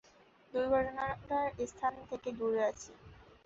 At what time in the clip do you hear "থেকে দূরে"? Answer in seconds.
2.09-2.61